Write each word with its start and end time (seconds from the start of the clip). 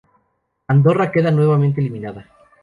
Andorra 0.67 1.11
queda 1.11 1.29
nuevamente 1.29 1.79
eliminada. 1.79 2.25